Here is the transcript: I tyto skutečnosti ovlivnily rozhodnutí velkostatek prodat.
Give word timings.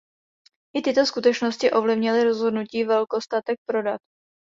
I 0.73 0.81
tyto 0.81 1.05
skutečnosti 1.05 1.71
ovlivnily 1.71 2.23
rozhodnutí 2.23 2.83
velkostatek 2.83 3.59
prodat. 3.69 4.01